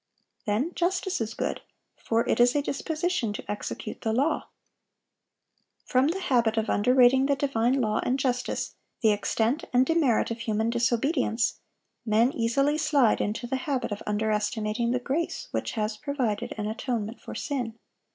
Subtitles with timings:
[0.45, 1.61] Then justice is good;
[1.95, 4.47] for it is a disposition to execute the law.
[5.85, 10.39] From the habit of underrating the divine law and justice, the extent and demerit of
[10.39, 11.59] human disobedience,
[12.03, 17.21] men easily slide into the habit of underestimating the grace which has provided an atonement
[17.21, 17.77] for sin."